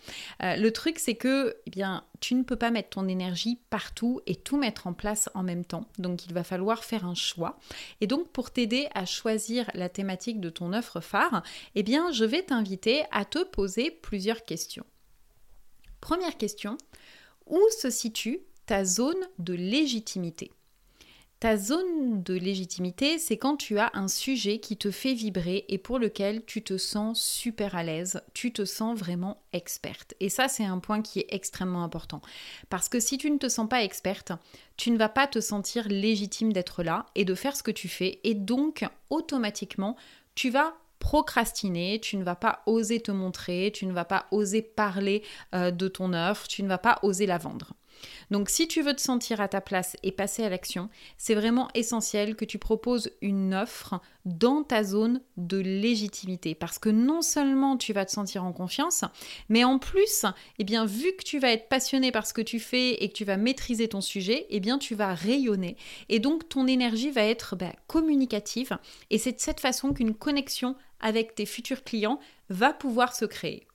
Euh, 0.42 0.56
le 0.56 0.70
truc, 0.72 1.00
c'est 1.00 1.16
que, 1.16 1.56
eh 1.66 1.70
bien, 1.70 2.04
tu 2.20 2.36
ne 2.36 2.44
peux 2.44 2.56
pas 2.56 2.70
mettre 2.70 2.90
ton 2.90 3.08
énergie 3.08 3.58
partout 3.70 4.20
et 4.26 4.36
tout 4.36 4.56
mettre 4.56 4.86
en 4.86 4.92
place 4.92 5.28
en 5.34 5.42
même 5.42 5.64
temps. 5.64 5.86
Donc, 5.98 6.26
il 6.26 6.32
va 6.32 6.44
falloir 6.44 6.84
faire 6.84 7.06
un 7.06 7.16
choix. 7.16 7.58
Et 8.00 8.06
donc, 8.06 8.28
pour 8.28 8.52
t'aider 8.52 8.86
à 8.94 9.04
choisir 9.04 9.68
la 9.74 9.88
thématique 9.88 10.40
de 10.40 10.50
ton 10.50 10.72
offre 10.72 11.00
phare, 11.00 11.42
eh 11.74 11.82
bien, 11.82 12.12
je 12.12 12.24
vais 12.24 12.42
t'inviter 12.42 13.02
à 13.10 13.24
te 13.24 13.42
poser 13.42 13.90
plusieurs 13.90 14.44
questions. 14.44 14.84
Première 16.04 16.36
question, 16.36 16.76
où 17.46 17.58
se 17.80 17.88
situe 17.88 18.40
ta 18.66 18.84
zone 18.84 19.26
de 19.38 19.54
légitimité? 19.54 20.52
Ta 21.40 21.56
zone 21.56 22.22
de 22.22 22.34
légitimité, 22.34 23.18
c'est 23.18 23.38
quand 23.38 23.56
tu 23.56 23.78
as 23.78 23.90
un 23.94 24.06
sujet 24.06 24.58
qui 24.58 24.76
te 24.76 24.90
fait 24.90 25.14
vibrer 25.14 25.64
et 25.68 25.78
pour 25.78 25.98
lequel 25.98 26.44
tu 26.44 26.62
te 26.62 26.76
sens 26.76 27.24
super 27.24 27.74
à 27.74 27.82
l'aise, 27.82 28.20
tu 28.34 28.52
te 28.52 28.66
sens 28.66 28.98
vraiment 28.98 29.40
experte. 29.54 30.12
Et 30.20 30.28
ça, 30.28 30.46
c'est 30.46 30.66
un 30.66 30.78
point 30.78 31.00
qui 31.00 31.20
est 31.20 31.28
extrêmement 31.30 31.82
important. 31.82 32.20
Parce 32.68 32.90
que 32.90 33.00
si 33.00 33.16
tu 33.16 33.30
ne 33.30 33.38
te 33.38 33.48
sens 33.48 33.66
pas 33.66 33.82
experte, 33.82 34.32
tu 34.76 34.90
ne 34.90 34.98
vas 34.98 35.08
pas 35.08 35.26
te 35.26 35.40
sentir 35.40 35.88
légitime 35.88 36.52
d'être 36.52 36.82
là 36.82 37.06
et 37.14 37.24
de 37.24 37.34
faire 37.34 37.56
ce 37.56 37.62
que 37.62 37.70
tu 37.70 37.88
fais. 37.88 38.20
Et 38.24 38.34
donc, 38.34 38.84
automatiquement, 39.08 39.96
tu 40.34 40.50
vas 40.50 40.74
procrastiner, 41.04 42.00
tu 42.00 42.16
ne 42.16 42.24
vas 42.24 42.34
pas 42.34 42.62
oser 42.64 42.98
te 42.98 43.10
montrer, 43.10 43.70
tu 43.74 43.84
ne 43.84 43.92
vas 43.92 44.06
pas 44.06 44.24
oser 44.30 44.62
parler 44.62 45.22
euh, 45.54 45.70
de 45.70 45.86
ton 45.86 46.14
offre, 46.14 46.48
tu 46.48 46.62
ne 46.62 46.68
vas 46.68 46.78
pas 46.78 46.98
oser 47.02 47.26
la 47.26 47.36
vendre. 47.36 47.74
Donc 48.30 48.48
si 48.48 48.68
tu 48.68 48.82
veux 48.82 48.94
te 48.94 49.00
sentir 49.00 49.40
à 49.40 49.48
ta 49.48 49.60
place 49.60 49.96
et 50.02 50.12
passer 50.12 50.44
à 50.44 50.48
l'action, 50.48 50.88
c'est 51.16 51.34
vraiment 51.34 51.68
essentiel 51.74 52.36
que 52.36 52.44
tu 52.44 52.58
proposes 52.58 53.10
une 53.22 53.54
offre 53.54 54.00
dans 54.24 54.62
ta 54.62 54.82
zone 54.82 55.20
de 55.36 55.58
légitimité. 55.58 56.54
Parce 56.54 56.78
que 56.78 56.88
non 56.88 57.22
seulement 57.22 57.76
tu 57.76 57.92
vas 57.92 58.04
te 58.04 58.10
sentir 58.10 58.44
en 58.44 58.52
confiance, 58.52 59.04
mais 59.48 59.64
en 59.64 59.78
plus, 59.78 60.24
eh 60.58 60.64
bien 60.64 60.86
vu 60.86 61.12
que 61.16 61.24
tu 61.24 61.38
vas 61.38 61.50
être 61.50 61.68
passionné 61.68 62.10
par 62.10 62.26
ce 62.26 62.32
que 62.32 62.42
tu 62.42 62.58
fais 62.58 63.02
et 63.02 63.08
que 63.08 63.14
tu 63.14 63.24
vas 63.24 63.36
maîtriser 63.36 63.88
ton 63.88 64.00
sujet, 64.00 64.46
eh 64.50 64.60
bien 64.60 64.78
tu 64.78 64.94
vas 64.94 65.14
rayonner. 65.14 65.76
Et 66.08 66.20
donc 66.20 66.48
ton 66.48 66.66
énergie 66.66 67.10
va 67.10 67.22
être 67.22 67.56
bah, 67.56 67.72
communicative. 67.86 68.78
Et 69.10 69.18
c'est 69.18 69.32
de 69.32 69.40
cette 69.40 69.60
façon 69.60 69.92
qu'une 69.92 70.14
connexion 70.14 70.76
avec 71.00 71.34
tes 71.34 71.46
futurs 71.46 71.84
clients 71.84 72.18
va 72.48 72.72
pouvoir 72.72 73.14
se 73.14 73.24
créer. 73.24 73.66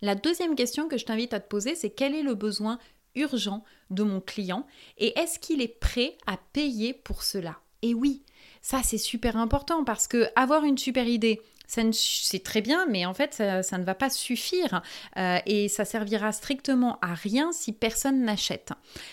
La 0.00 0.14
deuxième 0.14 0.54
question 0.54 0.86
que 0.88 0.96
je 0.96 1.04
t'invite 1.04 1.34
à 1.34 1.40
te 1.40 1.48
poser, 1.48 1.74
c'est 1.74 1.90
quel 1.90 2.14
est 2.14 2.22
le 2.22 2.34
besoin 2.34 2.78
urgent 3.18 3.64
de 3.90 4.02
mon 4.02 4.20
client 4.20 4.66
et 4.96 5.18
est-ce 5.18 5.38
qu'il 5.38 5.60
est 5.60 5.80
prêt 5.80 6.16
à 6.26 6.38
payer 6.52 6.92
pour 6.94 7.22
cela? 7.22 7.58
Et 7.82 7.94
oui, 7.94 8.22
ça 8.62 8.80
c'est 8.82 8.98
super 8.98 9.36
important 9.36 9.84
parce 9.84 10.08
que 10.08 10.26
avoir 10.36 10.64
une 10.64 10.78
super 10.78 11.06
idée, 11.06 11.40
c'est 11.68 12.42
très 12.42 12.62
bien, 12.62 12.86
mais 12.86 13.04
en 13.04 13.14
fait, 13.14 13.34
ça, 13.34 13.78
ne 13.78 13.84
va 13.84 13.94
pas 13.94 14.10
suffire 14.10 14.82
euh, 15.16 15.38
et 15.46 15.68
ça 15.68 15.84
servira 15.84 16.32
strictement 16.32 16.98
à 17.02 17.14
rien 17.14 17.52
si 17.52 17.72
personne 17.72 18.24
n'achète. 18.24 18.72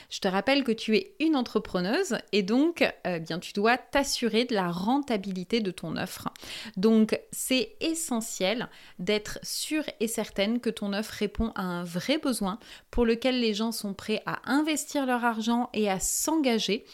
Je 0.09 0.19
te 0.19 0.27
rappelle 0.27 0.63
que 0.63 0.71
tu 0.71 0.95
es 0.95 1.15
une 1.19 1.35
entrepreneuse 1.35 2.17
et 2.31 2.43
donc, 2.43 2.83
euh, 3.05 3.19
bien, 3.19 3.39
tu 3.39 3.53
dois 3.53 3.77
t'assurer 3.77 4.45
de 4.45 4.55
la 4.55 4.71
rentabilité 4.71 5.59
de 5.59 5.71
ton 5.71 5.97
offre. 5.97 6.29
Donc, 6.77 7.19
c'est 7.31 7.75
essentiel 7.81 8.69
d'être 8.99 9.37
sûre 9.43 9.83
et 9.99 10.07
certaine 10.07 10.59
que 10.61 10.69
ton 10.69 10.93
offre 10.93 11.13
répond 11.19 11.51
à 11.55 11.61
un 11.61 11.83
vrai 11.83 12.17
besoin 12.17 12.57
pour 12.89 13.05
lequel 13.05 13.39
les 13.41 13.53
gens 13.53 13.73
sont 13.73 13.93
prêts 13.93 14.23
à 14.25 14.39
investir 14.49 15.05
leur 15.05 15.25
argent 15.25 15.69
et 15.73 15.89
à 15.89 15.99
s'engager 15.99 16.85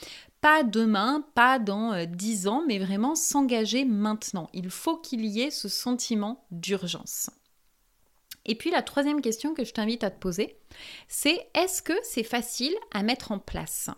pas 0.41 0.63
demain, 0.63 1.23
pas 1.35 1.59
dans 1.59 2.05
10 2.05 2.47
euh, 2.47 2.49
ans, 2.49 2.63
mais 2.67 2.79
vraiment 2.79 3.15
s'engager 3.15 3.85
maintenant. 3.85 4.49
Il 4.53 4.69
faut 4.69 4.97
qu'il 4.97 5.25
y 5.25 5.41
ait 5.41 5.51
ce 5.51 5.69
sentiment 5.69 6.45
d'urgence. 6.51 7.29
Et 8.45 8.55
puis 8.55 8.71
la 8.71 8.81
troisième 8.81 9.21
question 9.21 9.53
que 9.53 9.63
je 9.63 9.71
t'invite 9.71 10.03
à 10.03 10.09
te 10.09 10.19
poser, 10.19 10.57
c'est 11.07 11.47
est-ce 11.53 11.81
que 11.81 11.93
c'est 12.03 12.23
facile 12.23 12.73
à 12.91 13.03
mettre 13.03 13.31
en 13.31 13.39
place? 13.39 13.89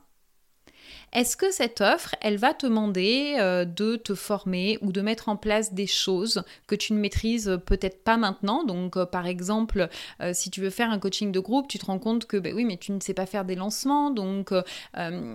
Est-ce 1.13 1.37
que 1.37 1.51
cette 1.51 1.81
offre, 1.81 2.15
elle 2.21 2.37
va 2.37 2.53
te 2.53 2.65
demander 2.65 3.35
euh, 3.39 3.65
de 3.65 3.95
te 3.95 4.15
former 4.15 4.79
ou 4.81 4.91
de 4.91 5.01
mettre 5.01 5.29
en 5.29 5.37
place 5.37 5.73
des 5.73 5.85
choses 5.85 6.43
que 6.65 6.73
tu 6.73 6.93
ne 6.93 6.99
maîtrises 6.99 7.59
peut-être 7.67 8.03
pas 8.03 8.17
maintenant? 8.17 8.63
Donc, 8.63 8.97
euh, 8.97 9.05
par 9.05 9.27
exemple, 9.27 9.89
euh, 10.21 10.31
si 10.33 10.49
tu 10.49 10.61
veux 10.61 10.71
faire 10.71 10.89
un 10.89 10.97
coaching 10.97 11.31
de 11.31 11.39
groupe, 11.39 11.67
tu 11.67 11.77
te 11.77 11.85
rends 11.85 11.99
compte 11.99 12.25
que, 12.25 12.37
ben 12.37 12.53
oui, 12.55 12.65
mais 12.65 12.77
tu 12.77 12.91
ne 12.91 12.99
sais 12.99 13.13
pas 13.13 13.27
faire 13.27 13.45
des 13.45 13.55
lancements, 13.55 14.09
donc 14.09 14.51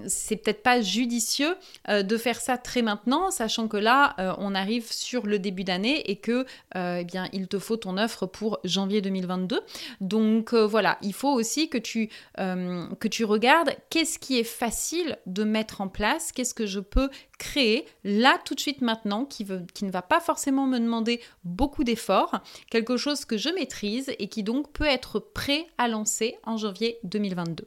c'est 0.06 0.36
peut-être 0.36 0.62
pas 0.62 0.80
judicieux 0.80 1.54
de 1.88 2.16
faire 2.16 2.40
ça 2.40 2.58
très 2.58 2.82
maintenant, 2.82 3.30
sachant 3.30 3.68
que 3.68 3.76
là, 3.76 4.14
on 4.38 4.54
arrive 4.54 4.90
sur 4.90 5.26
le 5.26 5.38
début 5.38 5.64
d'année 5.64 6.10
et 6.10 6.16
que, 6.16 6.46
eh 6.74 7.04
bien, 7.04 7.28
il 7.32 7.48
te 7.48 7.58
faut 7.58 7.76
ton 7.76 7.96
offre 7.96 8.26
pour 8.26 8.58
janvier 8.64 9.00
2022. 9.00 9.60
Donc, 10.00 10.54
voilà, 10.54 10.98
il 11.02 11.12
faut 11.12 11.32
aussi 11.32 11.68
que 11.68 11.78
tu, 11.78 12.08
que 12.36 13.08
tu 13.08 13.24
regardes 13.24 13.74
qu'est-ce 13.90 14.18
qui 14.18 14.38
est 14.38 14.44
facile 14.44 15.18
de 15.26 15.44
mettre 15.44 15.67
en 15.80 15.88
place, 15.88 16.32
qu'est-ce 16.32 16.54
que 16.54 16.66
je 16.66 16.80
peux 16.80 17.10
créer 17.38 17.86
là 18.04 18.38
tout 18.44 18.54
de 18.54 18.60
suite 18.60 18.80
maintenant 18.80 19.24
qui, 19.24 19.46
qui 19.74 19.84
ne 19.84 19.90
va 19.90 20.02
pas 20.02 20.20
forcément 20.20 20.66
me 20.66 20.78
demander 20.78 21.20
beaucoup 21.44 21.84
d'efforts, 21.84 22.40
quelque 22.70 22.96
chose 22.96 23.24
que 23.24 23.36
je 23.36 23.48
maîtrise 23.50 24.12
et 24.18 24.28
qui 24.28 24.42
donc 24.42 24.72
peut 24.72 24.84
être 24.84 25.20
prêt 25.20 25.66
à 25.78 25.88
lancer 25.88 26.36
en 26.44 26.56
janvier 26.56 26.98
2022. 27.04 27.66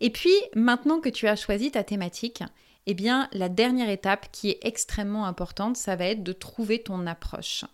Et 0.00 0.10
puis, 0.10 0.34
maintenant 0.54 1.00
que 1.00 1.08
tu 1.08 1.26
as 1.26 1.36
choisi 1.36 1.70
ta 1.70 1.82
thématique, 1.82 2.42
eh 2.86 2.94
bien, 2.94 3.28
la 3.32 3.48
dernière 3.48 3.88
étape 3.88 4.30
qui 4.30 4.50
est 4.50 4.58
extrêmement 4.62 5.26
importante, 5.26 5.76
ça 5.76 5.96
va 5.96 6.06
être 6.06 6.22
de 6.22 6.32
trouver 6.32 6.82
ton 6.82 7.06
approche. 7.06 7.64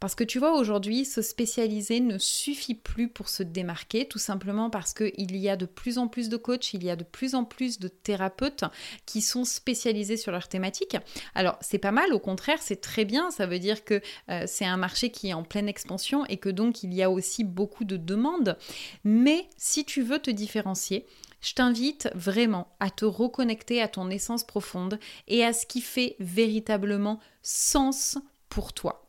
Parce 0.00 0.14
que 0.14 0.24
tu 0.24 0.38
vois, 0.38 0.58
aujourd'hui, 0.58 1.04
se 1.04 1.22
spécialiser 1.22 2.00
ne 2.00 2.18
suffit 2.18 2.74
plus 2.74 3.08
pour 3.08 3.28
se 3.28 3.42
démarquer, 3.42 4.06
tout 4.06 4.18
simplement 4.18 4.70
parce 4.70 4.92
qu'il 4.94 5.36
y 5.36 5.48
a 5.48 5.56
de 5.56 5.66
plus 5.66 5.98
en 5.98 6.08
plus 6.08 6.28
de 6.28 6.36
coachs, 6.36 6.74
il 6.74 6.84
y 6.84 6.90
a 6.90 6.96
de 6.96 7.04
plus 7.04 7.34
en 7.34 7.44
plus 7.44 7.78
de 7.78 7.88
thérapeutes 7.88 8.64
qui 9.06 9.20
sont 9.20 9.44
spécialisés 9.44 10.16
sur 10.16 10.32
leur 10.32 10.48
thématique. 10.48 10.96
Alors, 11.34 11.56
c'est 11.60 11.78
pas 11.78 11.92
mal, 11.92 12.12
au 12.12 12.18
contraire, 12.18 12.58
c'est 12.60 12.80
très 12.80 13.04
bien, 13.04 13.30
ça 13.30 13.46
veut 13.46 13.58
dire 13.58 13.84
que 13.84 14.00
euh, 14.28 14.44
c'est 14.46 14.64
un 14.66 14.76
marché 14.76 15.10
qui 15.10 15.28
est 15.28 15.34
en 15.34 15.42
pleine 15.42 15.68
expansion 15.68 16.24
et 16.26 16.36
que 16.36 16.48
donc 16.48 16.82
il 16.82 16.94
y 16.94 17.02
a 17.02 17.10
aussi 17.10 17.44
beaucoup 17.44 17.84
de 17.84 17.96
demandes. 17.96 18.56
Mais 19.04 19.48
si 19.56 19.84
tu 19.84 20.02
veux 20.02 20.18
te 20.18 20.30
différencier, 20.30 21.06
je 21.40 21.54
t'invite 21.54 22.08
vraiment 22.14 22.68
à 22.80 22.88
te 22.90 23.04
reconnecter 23.04 23.82
à 23.82 23.88
ton 23.88 24.08
essence 24.10 24.44
profonde 24.44 24.98
et 25.28 25.44
à 25.44 25.52
ce 25.52 25.66
qui 25.66 25.80
fait 25.80 26.16
véritablement 26.20 27.18
sens 27.42 28.16
pour 28.48 28.72
toi. 28.72 29.01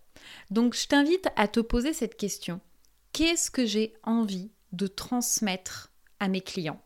Donc 0.52 0.76
je 0.76 0.88
t'invite 0.88 1.28
à 1.36 1.48
te 1.48 1.60
poser 1.60 1.94
cette 1.94 2.18
question. 2.18 2.60
Qu'est-ce 3.12 3.52
que 3.52 3.66
j'ai 3.66 3.94
envie 4.04 4.52
de 4.72 4.88
transmettre 4.88 5.92
à 6.20 6.28
mes 6.28 6.42
clients? 6.42 6.82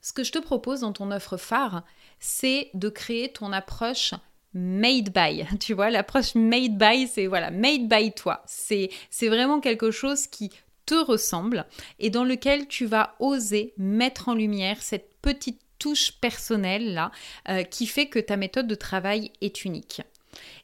Ce 0.00 0.12
que 0.12 0.24
je 0.24 0.32
te 0.32 0.38
propose 0.38 0.80
dans 0.80 0.92
ton 0.92 1.10
offre 1.10 1.36
phare, 1.36 1.84
c'est 2.20 2.70
de 2.74 2.88
créer 2.88 3.32
ton 3.32 3.52
approche 3.52 4.14
made 4.54 5.12
by. 5.12 5.44
Tu 5.60 5.74
vois, 5.74 5.90
l'approche 5.90 6.34
made 6.34 6.78
by, 6.78 7.06
c'est 7.06 7.26
voilà, 7.26 7.50
made 7.50 7.88
by 7.88 8.12
toi. 8.12 8.42
C'est 8.46 8.90
vraiment 9.22 9.60
quelque 9.60 9.90
chose 9.90 10.26
qui 10.26 10.50
te 10.86 10.94
ressemble 10.94 11.66
et 11.98 12.08
dans 12.08 12.24
lequel 12.24 12.66
tu 12.66 12.86
vas 12.86 13.14
oser 13.18 13.74
mettre 13.76 14.28
en 14.30 14.34
lumière 14.34 14.82
cette 14.82 15.14
petite 15.20 15.60
touche 15.78 16.12
personnelle 16.12 16.94
là 16.94 17.12
euh, 17.48 17.62
qui 17.62 17.86
fait 17.86 18.06
que 18.06 18.18
ta 18.18 18.36
méthode 18.36 18.66
de 18.66 18.74
travail 18.74 19.30
est 19.40 19.64
unique. 19.64 20.00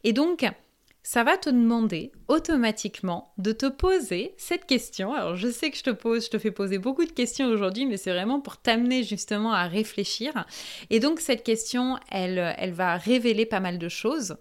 Et 0.03 0.13
donc, 0.13 0.47
ça 1.07 1.23
va 1.23 1.37
te 1.37 1.51
demander 1.51 2.13
automatiquement 2.29 3.35
de 3.37 3.53
te 3.53 3.67
poser 3.67 4.35
cette 4.39 4.65
question. 4.65 5.13
Alors 5.13 5.37
je 5.37 5.49
sais 5.49 5.71
que 5.71 5.77
je 5.77 5.83
te 5.83 5.91
pose, 5.91 6.25
je 6.25 6.31
te 6.31 6.39
fais 6.39 6.51
poser 6.51 6.79
beaucoup 6.79 7.05
de 7.05 7.13
questions 7.13 7.47
aujourd'hui, 7.47 7.85
mais 7.85 7.99
c'est 7.99 8.11
vraiment 8.11 8.41
pour 8.41 8.57
t'amener 8.57 9.05
justement 9.05 9.53
à 9.53 9.69
réfléchir. 9.69 10.47
Et 10.89 11.01
donc 11.01 11.21
cette 11.21 11.45
question, 11.45 11.99
elle, 12.11 12.55
elle 12.57 12.73
va 12.73 12.97
révéler 12.97 13.45
pas 13.45 13.61
mal 13.61 13.79
de 13.79 13.89
choses. 13.91 14.37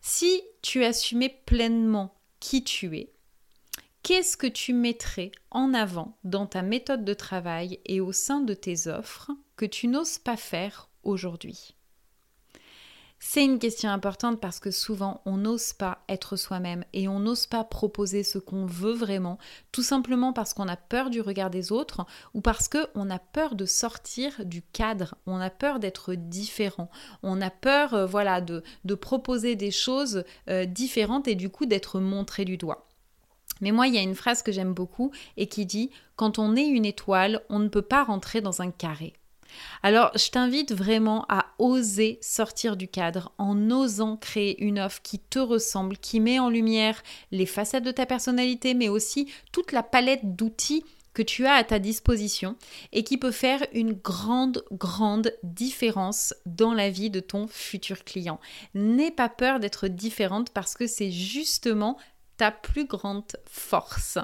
Si 0.00 0.42
tu 0.62 0.82
assumais 0.84 1.42
pleinement 1.44 2.18
qui 2.40 2.64
tu 2.64 2.96
es, 2.96 3.12
qu'est-ce 4.02 4.38
que 4.38 4.46
tu 4.46 4.72
mettrais 4.72 5.30
en 5.50 5.74
avant 5.74 6.16
dans 6.24 6.46
ta 6.46 6.62
méthode 6.62 7.04
de 7.04 7.12
travail 7.12 7.78
et 7.84 8.00
au 8.00 8.12
sein 8.12 8.40
de 8.40 8.54
tes 8.54 8.88
offres 8.88 9.32
que 9.56 9.66
tu 9.66 9.86
n'oses 9.86 10.16
pas 10.16 10.38
faire 10.38 10.88
aujourd'hui? 11.02 11.74
C'est 13.22 13.44
une 13.44 13.58
question 13.58 13.90
importante 13.90 14.40
parce 14.40 14.60
que 14.60 14.70
souvent 14.70 15.20
on 15.26 15.36
n'ose 15.36 15.74
pas 15.74 15.98
être 16.08 16.36
soi-même 16.36 16.86
et 16.94 17.06
on 17.06 17.20
n'ose 17.20 17.46
pas 17.46 17.64
proposer 17.64 18.22
ce 18.22 18.38
qu'on 18.38 18.64
veut 18.64 18.94
vraiment, 18.94 19.38
tout 19.72 19.82
simplement 19.82 20.32
parce 20.32 20.54
qu'on 20.54 20.68
a 20.68 20.76
peur 20.76 21.10
du 21.10 21.20
regard 21.20 21.50
des 21.50 21.70
autres 21.70 22.06
ou 22.32 22.40
parce 22.40 22.66
qu'on 22.66 23.10
a 23.10 23.18
peur 23.18 23.56
de 23.56 23.66
sortir 23.66 24.42
du 24.46 24.62
cadre, 24.62 25.16
on 25.26 25.38
a 25.38 25.50
peur 25.50 25.80
d'être 25.80 26.14
différent, 26.14 26.90
on 27.22 27.42
a 27.42 27.50
peur 27.50 27.92
euh, 27.92 28.06
voilà 28.06 28.40
de, 28.40 28.62
proposer 28.94 29.54
des 29.54 29.70
choses 29.70 30.24
euh, 30.48 30.64
différentes 30.64 31.28
et 31.28 31.34
du 31.34 31.50
coup 31.50 31.66
d'être 31.66 32.00
montré 32.00 32.46
du 32.46 32.56
doigt. 32.56 32.88
Mais 33.60 33.70
moi, 33.70 33.86
il 33.86 33.94
y 33.94 33.98
a 33.98 34.02
une 34.02 34.14
phrase 34.14 34.42
que 34.42 34.52
j'aime 34.52 34.72
beaucoup 34.72 35.10
et 35.36 35.46
qui 35.46 35.66
dit 35.66 35.90
Quand 36.16 36.38
on 36.38 36.56
est 36.56 36.66
une 36.66 36.86
étoile, 36.86 37.42
on 37.50 37.58
ne 37.58 37.68
peut 37.68 37.82
pas 37.82 38.04
rentrer 38.04 38.40
dans 38.40 38.62
un 38.62 38.70
carré. 38.70 39.12
Alors, 39.82 40.10
je 40.16 40.30
t'invite 40.30 40.72
vraiment 40.72 41.24
à 41.28 41.46
oser 41.58 42.18
sortir 42.20 42.76
du 42.76 42.88
cadre 42.88 43.32
en 43.38 43.70
osant 43.70 44.16
créer 44.16 44.62
une 44.62 44.78
offre 44.78 45.00
qui 45.02 45.18
te 45.18 45.38
ressemble, 45.38 45.96
qui 45.96 46.20
met 46.20 46.38
en 46.38 46.50
lumière 46.50 47.02
les 47.30 47.46
facettes 47.46 47.84
de 47.84 47.90
ta 47.90 48.06
personnalité, 48.06 48.74
mais 48.74 48.88
aussi 48.88 49.30
toute 49.52 49.72
la 49.72 49.82
palette 49.82 50.36
d'outils 50.36 50.84
que 51.14 51.22
tu 51.22 51.46
as 51.46 51.54
à 51.54 51.64
ta 51.64 51.78
disposition 51.78 52.56
et 52.92 53.04
qui 53.04 53.18
peut 53.18 53.32
faire 53.32 53.66
une 53.72 53.92
grande, 53.92 54.64
grande 54.70 55.32
différence 55.42 56.34
dans 56.46 56.72
la 56.72 56.90
vie 56.90 57.10
de 57.10 57.20
ton 57.20 57.48
futur 57.48 58.04
client. 58.04 58.38
N'aie 58.74 59.10
pas 59.10 59.28
peur 59.28 59.60
d'être 59.60 59.88
différente 59.88 60.50
parce 60.50 60.74
que 60.74 60.86
c'est 60.86 61.10
justement 61.10 61.98
plus 62.50 62.86
grande 62.86 63.36
force. 63.44 64.16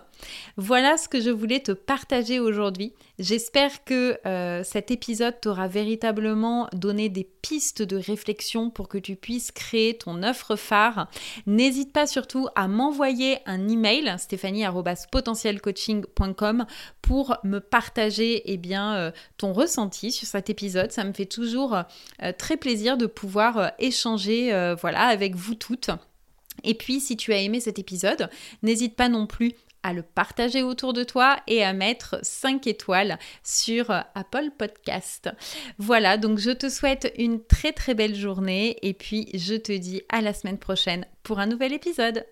Voilà 0.57 0.97
ce 0.97 1.09
que 1.09 1.21
je 1.21 1.29
voulais 1.29 1.61
te 1.61 1.73
partager 1.73 2.41
aujourd'hui. 2.41 2.95
J'espère 3.19 3.85
que 3.85 4.19
euh, 4.27 4.65
cet 4.65 4.91
épisode 4.91 5.39
t'aura 5.41 5.69
véritablement 5.69 6.69
donné 6.73 7.11
des 7.11 7.25
pistes 7.25 7.83
de 7.83 7.97
réflexion 7.97 8.71
pour 8.71 8.89
que 8.89 8.97
tu 8.99 9.17
puisses 9.17 9.51
créer 9.53 9.99
ton 9.99 10.23
offre 10.23 10.57
phare. 10.57 11.11
N'hésite 11.47 11.93
pas 11.93 12.07
surtout 12.07 12.49
à 12.55 12.69
m'envoyer 12.69 13.39
un 13.47 13.69
email 13.69 14.15
stéphanie@potentielcoaching.com 14.19 16.65
pour 17.03 17.37
me 17.45 17.59
partager 17.59 18.51
eh 18.53 18.57
bien 18.57 18.95
euh, 18.95 19.11
ton 19.37 19.53
ressenti 19.53 20.13
sur 20.13 20.27
cet 20.27 20.49
épisode. 20.49 20.93
Ça 20.93 21.05
me 21.05 21.13
fait 21.13 21.27
toujours 21.27 21.77
euh, 22.23 22.33
très 22.37 22.57
plaisir 22.57 22.97
de 22.97 23.05
pouvoir 23.07 23.73
échanger 23.79 24.37
voilà 24.81 25.07
avec 25.07 25.35
vous 25.35 25.55
toutes. 25.55 25.91
Et 26.65 26.75
puis, 26.75 27.01
si 27.01 27.17
tu 27.17 27.33
as 27.33 27.39
aimé 27.39 27.61
cet 27.61 27.79
épisode, 27.79 28.29
n'hésite 28.63 28.97
pas 28.97 29.09
non 29.09 29.27
plus 29.27 29.53
à 29.83 29.93
le 29.93 30.03
partager 30.03 30.65
autour 30.65 30.93
de 30.93 31.05
toi 31.05 31.37
et 31.47 31.63
à 31.63 31.73
mettre 31.73 32.19
5 32.23 32.67
étoiles 32.67 33.21
sur 33.45 33.91
Apple 33.91 34.51
Podcast. 34.59 35.31
Voilà, 35.79 36.17
donc 36.17 36.39
je 36.39 36.51
te 36.51 36.69
souhaite 36.69 37.13
une 37.19 37.41
très 37.45 37.73
très 37.73 37.95
belle 37.95 38.17
journée 38.17 38.77
et 38.83 38.95
puis 38.95 39.29
je 39.35 39.55
te 39.55 39.71
dis 39.71 40.03
à 40.09 40.23
la 40.23 40.35
semaine 40.35 40.59
prochaine 40.59 41.07
pour 41.23 41.39
un 41.39 41.47
nouvel 41.47 41.73
épisode. 41.73 42.27